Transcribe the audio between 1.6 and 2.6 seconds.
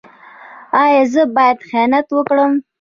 خیانت وکړم؟